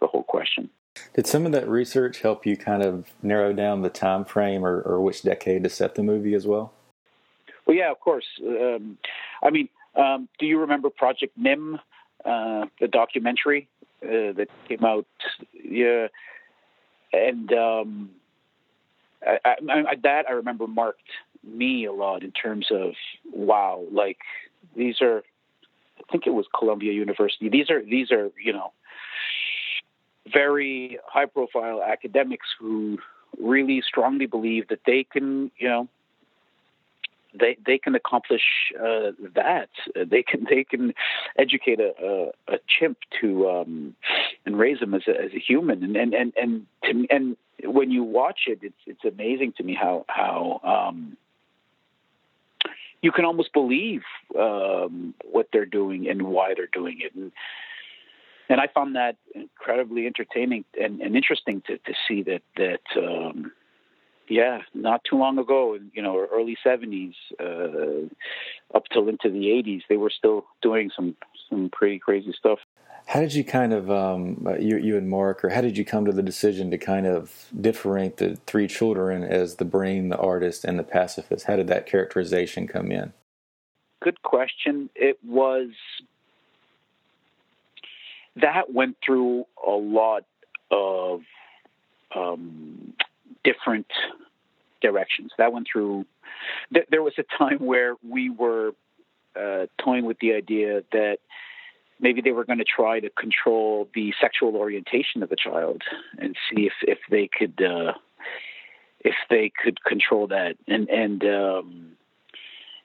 the 0.00 0.06
whole 0.06 0.22
question. 0.22 0.70
Did 1.14 1.26
some 1.26 1.46
of 1.46 1.52
that 1.52 1.68
research 1.68 2.20
help 2.20 2.44
you 2.44 2.56
kind 2.56 2.82
of 2.82 3.06
narrow 3.22 3.52
down 3.52 3.82
the 3.82 3.88
time 3.88 4.24
frame 4.24 4.64
or, 4.64 4.80
or 4.80 5.00
which 5.00 5.22
decade 5.22 5.64
to 5.64 5.70
set 5.70 5.94
the 5.94 6.02
movie 6.02 6.34
as 6.34 6.46
well? 6.46 6.72
Well, 7.68 7.76
yeah, 7.76 7.90
of 7.90 8.00
course. 8.00 8.24
Um, 8.42 8.96
I 9.42 9.50
mean, 9.50 9.68
um, 9.94 10.28
do 10.38 10.46
you 10.46 10.58
remember 10.58 10.88
Project 10.88 11.36
Nim, 11.36 11.78
uh, 12.24 12.64
the 12.80 12.88
documentary 12.90 13.68
uh, 14.02 14.32
that 14.32 14.48
came 14.66 14.84
out? 14.84 15.06
Yeah, 15.52 16.08
and 17.12 17.52
um, 17.52 18.10
I, 19.24 19.38
I, 19.44 19.54
I, 19.70 19.94
that 20.02 20.24
I 20.28 20.32
remember 20.32 20.66
marked 20.66 21.02
me 21.44 21.84
a 21.84 21.92
lot 21.92 22.22
in 22.22 22.32
terms 22.32 22.68
of 22.70 22.92
wow, 23.32 23.84
like 23.92 24.18
these 24.74 25.02
are. 25.02 25.22
I 25.98 26.10
think 26.10 26.26
it 26.26 26.30
was 26.30 26.46
Columbia 26.58 26.92
University. 26.94 27.50
These 27.50 27.68
are 27.68 27.84
these 27.84 28.10
are 28.10 28.30
you 28.42 28.54
know 28.54 28.72
very 30.32 30.98
high 31.06 31.26
profile 31.26 31.82
academics 31.82 32.46
who 32.58 32.96
really 33.38 33.82
strongly 33.86 34.24
believe 34.24 34.68
that 34.68 34.80
they 34.86 35.04
can 35.04 35.50
you 35.58 35.68
know 35.68 35.88
they 37.34 37.56
they 37.64 37.78
can 37.78 37.94
accomplish 37.94 38.42
uh, 38.78 39.12
that. 39.34 39.70
They 39.94 40.22
can 40.22 40.46
they 40.48 40.64
can 40.64 40.94
educate 41.38 41.80
a, 41.80 41.92
a, 42.02 42.54
a 42.54 42.58
chimp 42.66 42.98
to 43.20 43.48
um, 43.48 43.94
and 44.46 44.58
raise 44.58 44.80
him 44.80 44.94
as 44.94 45.02
a, 45.08 45.10
as 45.10 45.32
a 45.34 45.38
human. 45.38 45.84
And 45.84 45.96
and 45.96 46.14
and 46.14 46.32
and, 46.36 46.66
to, 46.84 47.06
and 47.10 47.36
when 47.64 47.90
you 47.90 48.02
watch 48.02 48.40
it, 48.46 48.60
it's 48.62 48.82
it's 48.86 49.04
amazing 49.04 49.54
to 49.58 49.62
me 49.62 49.74
how 49.74 50.04
how 50.08 50.60
um, 50.64 51.16
you 53.02 53.12
can 53.12 53.24
almost 53.24 53.52
believe 53.52 54.02
um, 54.38 55.14
what 55.24 55.48
they're 55.52 55.66
doing 55.66 56.08
and 56.08 56.22
why 56.22 56.54
they're 56.54 56.66
doing 56.72 56.98
it. 57.00 57.14
And 57.14 57.32
and 58.48 58.60
I 58.60 58.66
found 58.66 58.96
that 58.96 59.16
incredibly 59.34 60.06
entertaining 60.06 60.64
and, 60.80 61.00
and 61.00 61.14
interesting 61.14 61.62
to, 61.66 61.78
to 61.78 61.94
see 62.06 62.22
that 62.22 62.42
that 62.56 62.80
um, 62.96 63.52
yeah, 64.28 64.60
not 64.74 65.02
too 65.08 65.16
long 65.16 65.38
ago, 65.38 65.78
you 65.92 66.02
know, 66.02 66.26
early 66.32 66.56
'70s, 66.64 67.14
uh, 67.40 68.06
up 68.76 68.84
till 68.92 69.08
into 69.08 69.30
the 69.30 69.46
'80s, 69.46 69.82
they 69.88 69.96
were 69.96 70.10
still 70.10 70.46
doing 70.62 70.90
some 70.94 71.16
some 71.48 71.70
pretty 71.72 71.98
crazy 71.98 72.34
stuff. 72.38 72.58
How 73.06 73.20
did 73.20 73.32
you 73.32 73.42
kind 73.42 73.72
of 73.72 73.90
um, 73.90 74.44
uh, 74.46 74.58
you 74.58 74.76
you 74.76 74.96
and 74.96 75.08
Marc, 75.08 75.44
or 75.44 75.48
how 75.48 75.62
did 75.62 75.78
you 75.78 75.84
come 75.84 76.04
to 76.04 76.12
the 76.12 76.22
decision 76.22 76.70
to 76.70 76.78
kind 76.78 77.06
of 77.06 77.46
differentiate 77.58 78.18
the 78.18 78.36
three 78.46 78.68
children 78.68 79.24
as 79.24 79.56
the 79.56 79.64
brain, 79.64 80.10
the 80.10 80.18
artist, 80.18 80.64
and 80.64 80.78
the 80.78 80.82
pacifist? 80.82 81.46
How 81.46 81.56
did 81.56 81.68
that 81.68 81.86
characterization 81.86 82.68
come 82.68 82.92
in? 82.92 83.12
Good 84.00 84.22
question. 84.22 84.90
It 84.94 85.18
was 85.24 85.70
that 88.36 88.72
went 88.72 88.96
through 89.04 89.46
a 89.66 89.70
lot 89.70 90.24
of 90.70 91.22
um, 92.14 92.92
different 93.48 93.86
directions. 94.80 95.32
That 95.38 95.52
went 95.52 95.66
through. 95.70 96.06
Th- 96.72 96.86
there 96.90 97.02
was 97.02 97.14
a 97.18 97.24
time 97.38 97.58
where 97.58 97.94
we 98.08 98.30
were 98.30 98.72
uh, 99.38 99.66
toying 99.82 100.04
with 100.04 100.18
the 100.20 100.34
idea 100.34 100.82
that 100.92 101.18
maybe 102.00 102.20
they 102.20 102.30
were 102.30 102.44
going 102.44 102.58
to 102.58 102.64
try 102.64 103.00
to 103.00 103.10
control 103.10 103.88
the 103.94 104.12
sexual 104.20 104.56
orientation 104.56 105.22
of 105.22 105.28
the 105.28 105.36
child 105.36 105.82
and 106.18 106.36
see 106.48 106.66
if 106.66 106.72
if 106.82 106.98
they 107.10 107.28
could 107.28 107.62
uh, 107.62 107.92
if 109.00 109.14
they 109.30 109.50
could 109.62 109.82
control 109.84 110.26
that 110.26 110.56
and 110.66 110.88
and 110.88 111.24
um, 111.24 111.92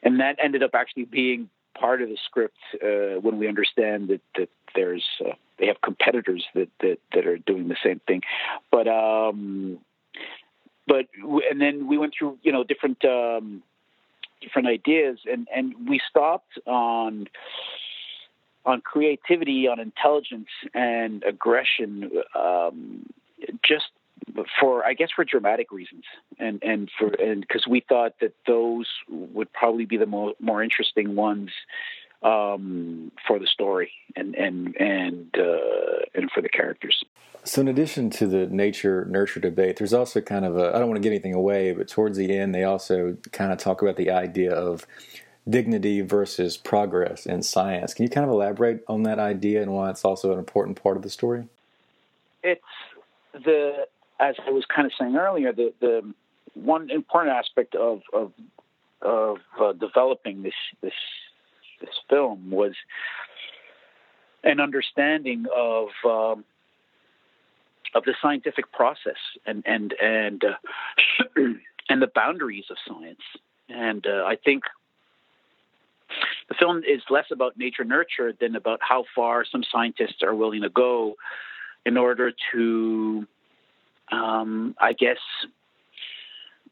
and 0.01 0.19
that 0.19 0.37
ended 0.43 0.63
up 0.63 0.71
actually 0.73 1.05
being 1.05 1.49
part 1.79 2.01
of 2.01 2.09
the 2.09 2.17
script 2.25 2.57
uh, 2.83 3.19
when 3.21 3.37
we 3.37 3.47
understand 3.47 4.07
that 4.07 4.21
that 4.37 4.49
there's 4.75 5.05
uh, 5.25 5.33
they 5.59 5.67
have 5.67 5.81
competitors 5.81 6.43
that, 6.55 6.69
that 6.81 6.97
that 7.13 7.25
are 7.25 7.37
doing 7.37 7.67
the 7.67 7.77
same 7.83 7.99
thing 8.07 8.21
but 8.71 8.87
um, 8.87 9.79
but 10.87 11.07
and 11.49 11.61
then 11.61 11.87
we 11.87 11.97
went 11.97 12.13
through 12.17 12.37
you 12.43 12.51
know 12.51 12.63
different 12.63 13.03
um, 13.05 13.63
different 14.43 14.67
ideas. 14.67 15.19
And 15.31 15.47
and 15.55 15.73
we 15.87 15.99
stopped 16.07 16.59
on 16.65 17.27
on 18.65 18.81
creativity 18.81 19.67
on 19.67 19.79
intelligence 19.79 20.49
and 20.73 21.23
aggression 21.23 22.11
um, 22.35 23.05
just 23.63 23.85
for 24.59 24.85
I 24.85 24.93
guess 24.93 25.09
for 25.15 25.23
dramatic 25.23 25.71
reasons. 25.71 26.03
And 26.37 26.61
and 26.63 26.91
for 26.97 27.07
and 27.07 27.41
because 27.41 27.65
we 27.67 27.79
thought 27.81 28.15
that 28.21 28.33
those 28.45 28.87
would 29.09 29.51
probably 29.53 29.85
be 29.85 29.97
the 29.97 30.05
more 30.05 30.33
more 30.39 30.63
interesting 30.63 31.15
ones 31.15 31.51
um, 32.23 33.11
for 33.27 33.39
the 33.39 33.47
story 33.47 33.91
and 34.15 34.35
and 34.35 34.75
and 34.77 35.27
uh, 35.37 36.05
and 36.15 36.31
for 36.31 36.41
the 36.41 36.49
characters. 36.49 37.03
So, 37.45 37.61
in 37.61 37.67
addition 37.67 38.09
to 38.11 38.27
the 38.27 38.47
nature 38.47 39.05
nurture 39.05 39.39
debate, 39.39 39.77
there's 39.77 39.93
also 39.93 40.21
kind 40.21 40.45
of 40.45 40.57
a 40.57 40.73
I 40.75 40.79
don't 40.79 40.87
want 40.87 40.95
to 40.95 41.01
give 41.01 41.11
anything 41.11 41.33
away, 41.33 41.73
but 41.73 41.87
towards 41.87 42.17
the 42.17 42.35
end, 42.35 42.55
they 42.55 42.63
also 42.63 43.17
kind 43.31 43.51
of 43.51 43.57
talk 43.57 43.81
about 43.81 43.97
the 43.97 44.11
idea 44.11 44.53
of 44.53 44.87
dignity 45.49 45.99
versus 45.99 46.55
progress 46.55 47.25
in 47.25 47.43
science. 47.43 47.93
Can 47.93 48.03
you 48.03 48.09
kind 48.09 48.23
of 48.25 48.31
elaborate 48.31 48.83
on 48.87 49.03
that 49.03 49.19
idea 49.19 49.61
and 49.61 49.73
why 49.73 49.89
it's 49.89 50.05
also 50.05 50.31
an 50.31 50.39
important 50.39 50.81
part 50.81 50.95
of 50.95 51.03
the 51.03 51.09
story? 51.09 51.47
It's 52.43 52.61
the 53.33 53.87
as 54.19 54.35
I 54.45 54.51
was 54.51 54.65
kind 54.73 54.85
of 54.85 54.93
saying 54.97 55.15
earlier, 55.15 55.51
the 55.51 55.73
the 55.81 56.13
one 56.53 56.89
important 56.89 57.35
aspect 57.35 57.75
of 57.75 58.01
of 58.13 58.31
of 59.01 59.37
uh, 59.59 59.73
developing 59.73 60.43
this 60.43 60.53
this 60.81 60.93
this 61.83 61.95
film 62.09 62.49
was 62.49 62.73
an 64.43 64.59
understanding 64.59 65.45
of 65.55 65.89
um, 66.05 66.43
of 67.93 68.03
the 68.05 68.13
scientific 68.21 68.71
process 68.71 69.19
and 69.45 69.63
and 69.65 69.93
and 70.01 70.43
uh, 70.43 71.33
and 71.89 72.01
the 72.01 72.09
boundaries 72.13 72.65
of 72.69 72.77
science. 72.87 73.21
And 73.69 74.05
uh, 74.05 74.23
I 74.25 74.35
think 74.35 74.63
the 76.49 76.55
film 76.55 76.79
is 76.79 77.01
less 77.09 77.25
about 77.31 77.57
nature 77.57 77.83
nurture 77.83 78.33
than 78.39 78.55
about 78.55 78.79
how 78.81 79.05
far 79.15 79.45
some 79.45 79.63
scientists 79.71 80.21
are 80.21 80.35
willing 80.35 80.61
to 80.61 80.69
go 80.69 81.15
in 81.85 81.97
order 81.97 82.31
to, 82.53 83.27
um, 84.11 84.75
I 84.79 84.93
guess, 84.93 85.17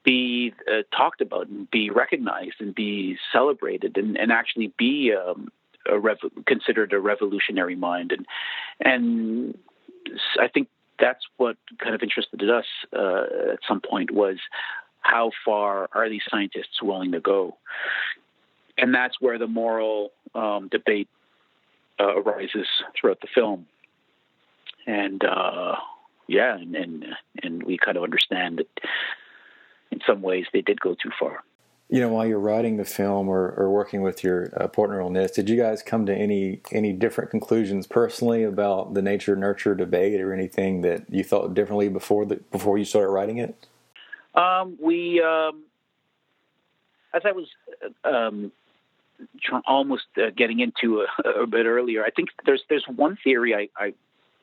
be 0.04 0.54
uh, 0.68 0.82
talked 0.96 1.22
about 1.22 1.48
and 1.48 1.70
be 1.70 1.90
recognized 1.90 2.56
and 2.60 2.74
be 2.74 3.18
celebrated 3.32 3.98
and, 3.98 4.18
and 4.18 4.32
actually 4.32 4.74
be 4.78 5.14
um, 5.14 5.50
a 5.90 5.98
rev- 5.98 6.18
considered 6.46 6.94
a 6.94 7.00
revolutionary 7.00 7.76
mind. 7.76 8.12
And 8.12 8.26
and 8.80 9.58
I 10.40 10.48
think 10.48 10.68
that's 11.00 11.26
what 11.38 11.58
kind 11.80 11.96
of 11.96 12.04
interested 12.04 12.50
us 12.50 12.66
uh, 12.94 13.24
at 13.54 13.60
some 13.68 13.82
point 13.82 14.12
was 14.12 14.38
how 15.02 15.32
far 15.44 15.90
are 15.94 16.10
these 16.10 16.22
scientists 16.30 16.82
willing 16.82 17.12
to 17.12 17.20
go, 17.20 17.58
and 18.78 18.94
that's 18.94 19.20
where 19.20 19.38
the 19.38 19.48
moral 19.48 20.12
um, 20.36 20.68
debate 20.70 21.10
uh, 22.00 22.16
arises 22.16 22.68
throughout 23.00 23.20
the 23.22 23.28
film, 23.34 23.66
and 24.86 25.24
uh, 25.24 25.76
yeah, 26.28 26.56
and, 26.56 26.76
and 26.76 27.06
and 27.42 27.64
we 27.64 27.78
kind 27.78 27.98
of 27.98 28.04
understand 28.04 28.60
that 28.60 28.90
some 30.06 30.22
ways 30.22 30.46
they 30.54 30.62
did 30.62 30.80
go 30.80 30.96
too 30.96 31.12
far 31.20 31.44
you 31.92 32.00
know, 32.00 32.08
while 32.08 32.26
you're 32.26 32.40
writing 32.40 32.78
the 32.78 32.86
film 32.86 33.28
or, 33.28 33.52
or 33.58 33.70
working 33.70 34.02
with 34.02 34.24
your 34.24 34.50
uh, 34.56 34.70
partner 34.70 35.02
on 35.02 35.12
this, 35.12 35.32
did 35.32 35.50
you 35.50 35.58
guys 35.58 35.84
come 35.84 36.06
to 36.06 36.16
any 36.16 36.62
any 36.72 36.94
different 36.94 37.30
conclusions 37.30 37.86
personally 37.86 38.44
about 38.44 38.94
the 38.94 39.02
nature 39.02 39.36
nurture 39.36 39.76
debate 39.76 40.22
or 40.22 40.34
anything 40.34 40.84
that 40.84 41.04
you 41.10 41.22
thought 41.22 41.54
differently 41.54 41.90
before 41.90 42.26
the 42.26 42.38
before 42.50 42.78
you 42.78 42.86
started 42.86 43.10
writing 43.10 43.40
it? 43.40 43.68
Um, 44.36 44.78
we, 44.82 45.22
um, 45.22 45.64
as 47.14 47.24
I 47.26 47.34
was 47.34 47.48
um, 48.06 48.54
tr- 49.44 49.56
almost 49.68 50.06
uh, 50.16 50.30
getting 50.30 50.62
into 50.62 51.06
a, 51.26 51.30
a, 51.42 51.46
bit 51.46 51.66
earlier. 51.66 52.06
I 52.06 52.10
think 52.10 52.30
there's 52.46 52.64
there's 52.70 52.86
one 52.88 53.18
theory 53.22 53.54
I, 53.54 53.68
I 53.76 53.94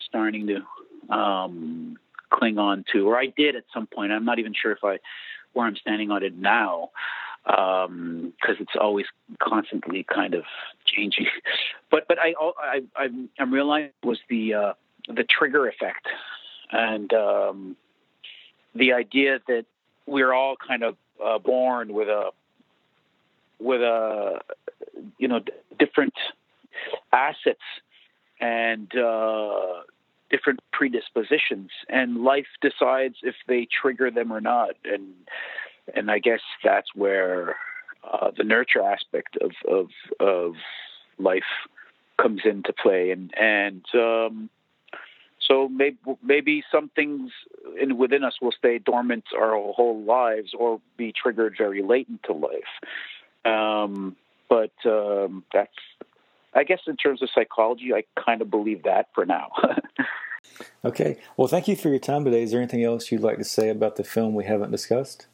starting 0.06 0.48
to 0.48 1.14
um, 1.14 1.96
cling 2.28 2.58
on 2.58 2.84
to, 2.92 3.08
or 3.08 3.18
I 3.18 3.32
did 3.34 3.56
at 3.56 3.64
some 3.72 3.86
point. 3.86 4.12
I'm 4.12 4.26
not 4.26 4.38
even 4.38 4.52
sure 4.52 4.72
if 4.72 4.84
I 4.84 4.98
where 5.52 5.66
I'm 5.66 5.76
standing 5.76 6.10
on 6.10 6.22
it 6.22 6.36
now 6.36 6.90
because 7.44 7.86
um, 7.88 8.32
it's 8.60 8.76
always 8.78 9.06
constantly 9.40 10.04
kind 10.04 10.34
of 10.34 10.44
changing. 10.86 11.26
But 11.90 12.06
but 12.06 12.18
I 12.18 12.34
I 12.60 12.82
I'm, 12.94 13.30
I'm 13.38 13.52
realizing 13.52 13.92
was 14.02 14.18
the 14.28 14.52
uh, 14.52 14.72
the 15.08 15.24
trigger 15.24 15.66
effect 15.66 16.06
and 16.70 17.10
um, 17.14 17.76
the 18.74 18.92
idea 18.92 19.40
that 19.48 19.64
we're 20.06 20.34
all 20.34 20.56
kind 20.56 20.82
of 20.82 20.96
uh, 21.24 21.38
born 21.38 21.94
with 21.94 22.08
a 22.08 22.30
with 23.58 23.80
a 23.80 24.40
you 25.18 25.28
know 25.28 25.40
different 25.78 26.14
assets 27.12 27.62
and 28.40 28.94
uh, 28.94 29.82
different 30.30 30.60
predispositions, 30.72 31.70
and 31.88 32.22
life 32.22 32.46
decides 32.60 33.16
if 33.22 33.34
they 33.46 33.66
trigger 33.80 34.10
them 34.10 34.32
or 34.32 34.40
not, 34.40 34.70
and 34.84 35.14
and 35.94 36.10
I 36.10 36.18
guess 36.18 36.40
that's 36.62 36.94
where 36.94 37.56
uh, 38.04 38.30
the 38.36 38.44
nurture 38.44 38.82
aspect 38.82 39.36
of 39.40 39.52
of 39.66 39.86
of 40.20 40.54
life 41.18 41.50
comes 42.20 42.42
into 42.44 42.72
play, 42.72 43.10
and 43.10 43.32
and 43.38 43.84
um, 43.94 44.50
so 45.40 45.68
maybe 45.68 45.96
maybe 46.22 46.62
some 46.70 46.90
things 46.94 47.30
in, 47.80 47.96
within 47.96 48.24
us 48.24 48.34
will 48.40 48.52
stay 48.52 48.78
dormant 48.78 49.24
our 49.36 49.54
whole 49.72 50.02
lives, 50.04 50.52
or 50.56 50.80
be 50.96 51.12
triggered 51.12 51.54
very 51.56 51.82
late 51.82 52.08
into 52.08 52.32
life. 52.32 52.74
Um, 53.44 54.16
but 54.48 54.72
um, 54.84 55.44
that's, 55.52 55.70
I 56.54 56.64
guess, 56.64 56.80
in 56.86 56.96
terms 56.96 57.22
of 57.22 57.28
psychology, 57.34 57.92
I 57.94 58.04
kind 58.20 58.42
of 58.42 58.50
believe 58.50 58.82
that 58.84 59.08
for 59.14 59.26
now. 59.26 59.50
okay. 60.84 61.18
Well, 61.36 61.48
thank 61.48 61.68
you 61.68 61.76
for 61.76 61.88
your 61.88 61.98
time 61.98 62.24
today. 62.24 62.42
Is 62.42 62.50
there 62.50 62.60
anything 62.60 62.84
else 62.84 63.10
you'd 63.12 63.20
like 63.20 63.38
to 63.38 63.44
say 63.44 63.68
about 63.68 63.96
the 63.96 64.04
film 64.04 64.34
we 64.34 64.44
haven't 64.44 64.70
discussed? 64.70 65.26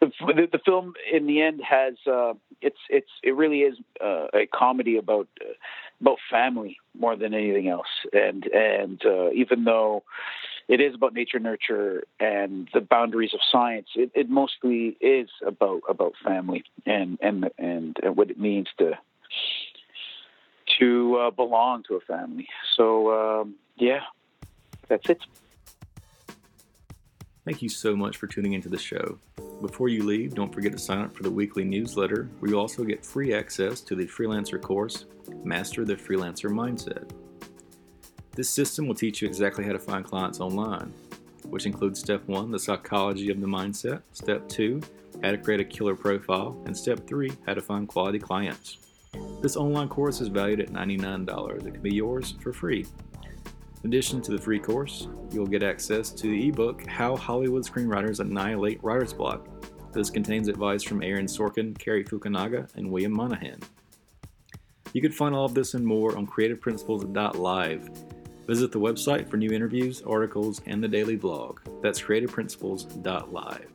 The, 0.00 0.10
the, 0.20 0.48
the 0.52 0.60
film, 0.64 0.94
in 1.12 1.26
the 1.26 1.40
end, 1.40 1.60
has 1.68 1.94
uh, 2.06 2.34
it's 2.60 2.78
it's 2.90 3.10
it 3.22 3.36
really 3.36 3.60
is 3.60 3.78
uh, 4.04 4.26
a 4.34 4.46
comedy 4.46 4.96
about 4.96 5.28
uh, 5.40 5.52
about 6.00 6.18
family 6.30 6.78
more 6.98 7.16
than 7.16 7.34
anything 7.34 7.68
else, 7.68 7.86
and 8.12 8.44
and 8.46 9.00
uh, 9.06 9.30
even 9.30 9.64
though 9.64 10.02
it 10.68 10.80
is 10.80 10.94
about 10.94 11.14
nature 11.14 11.38
nurture 11.38 12.04
and 12.20 12.68
the 12.72 12.80
boundaries 12.80 13.34
of 13.34 13.40
science. 13.50 13.88
It, 13.94 14.10
it 14.14 14.30
mostly 14.30 14.96
is 15.00 15.28
about 15.46 15.82
about 15.88 16.14
family 16.24 16.64
and 16.86 17.18
and 17.20 17.50
and, 17.58 17.96
what 18.14 18.30
it 18.30 18.38
means 18.38 18.68
to 18.78 18.98
to 20.82 21.16
uh, 21.16 21.30
belong 21.30 21.84
to 21.84 21.94
a 21.94 22.00
family. 22.00 22.48
So 22.76 23.12
um, 23.12 23.54
yeah, 23.76 24.00
that's 24.88 25.08
it. 25.08 25.20
Thank 27.44 27.62
you 27.62 27.68
so 27.68 27.94
much 27.96 28.16
for 28.16 28.26
tuning 28.26 28.52
into 28.52 28.68
the 28.68 28.78
show. 28.78 29.18
Before 29.60 29.88
you 29.88 30.02
leave, 30.04 30.34
don't 30.34 30.52
forget 30.52 30.72
to 30.72 30.78
sign 30.78 30.98
up 30.98 31.16
for 31.16 31.22
the 31.22 31.30
weekly 31.30 31.64
newsletter 31.64 32.28
where 32.38 32.50
you 32.50 32.58
also 32.58 32.84
get 32.84 33.04
free 33.04 33.32
access 33.32 33.80
to 33.82 33.94
the 33.94 34.06
freelancer 34.06 34.60
course, 34.60 35.06
Master 35.44 35.84
the 35.84 35.94
Freelancer 35.94 36.50
Mindset. 36.50 37.10
This 38.34 38.50
system 38.50 38.86
will 38.86 38.94
teach 38.94 39.22
you 39.22 39.28
exactly 39.28 39.64
how 39.64 39.72
to 39.72 39.78
find 39.78 40.04
clients 40.04 40.40
online, 40.40 40.92
which 41.48 41.66
includes 41.66 42.00
step 42.00 42.26
one, 42.26 42.50
the 42.50 42.58
psychology 42.58 43.30
of 43.30 43.40
the 43.40 43.46
mindset, 43.46 44.02
step 44.12 44.48
two, 44.48 44.80
how 45.22 45.30
to 45.30 45.38
create 45.38 45.60
a 45.60 45.64
killer 45.64 45.94
profile, 45.94 46.56
and 46.66 46.76
step 46.76 47.06
three, 47.06 47.32
how 47.46 47.54
to 47.54 47.60
find 47.60 47.86
quality 47.86 48.18
clients. 48.18 48.78
This 49.42 49.56
online 49.56 49.88
course 49.88 50.20
is 50.20 50.28
valued 50.28 50.60
at 50.60 50.70
$99. 50.70 51.66
It 51.66 51.72
can 51.74 51.82
be 51.82 51.94
yours 51.94 52.34
for 52.40 52.52
free. 52.52 52.86
In 53.82 53.90
addition 53.90 54.22
to 54.22 54.30
the 54.30 54.40
free 54.40 54.60
course, 54.60 55.08
you'll 55.32 55.46
get 55.46 55.64
access 55.64 56.10
to 56.10 56.28
the 56.28 56.48
ebook 56.48 56.86
How 56.86 57.16
Hollywood 57.16 57.64
Screenwriters 57.64 58.20
Annihilate 58.20 58.82
Writer's 58.84 59.12
Block. 59.12 59.48
This 59.92 60.08
contains 60.08 60.46
advice 60.46 60.84
from 60.84 61.02
Aaron 61.02 61.26
Sorkin, 61.26 61.76
Cary 61.76 62.04
Fukunaga, 62.04 62.72
and 62.76 62.90
William 62.90 63.12
Monahan. 63.12 63.58
You 64.92 65.02
can 65.02 65.12
find 65.12 65.34
all 65.34 65.44
of 65.44 65.54
this 65.54 65.74
and 65.74 65.84
more 65.84 66.16
on 66.16 66.26
creativeprinciples.live 66.26 67.90
Visit 68.46 68.72
the 68.72 68.80
website 68.80 69.30
for 69.30 69.36
new 69.36 69.50
interviews, 69.50 70.02
articles, 70.02 70.60
and 70.66 70.82
the 70.82 70.88
daily 70.88 71.16
blog. 71.16 71.60
That's 71.80 72.00
creativeprinciples.live. 72.00 73.71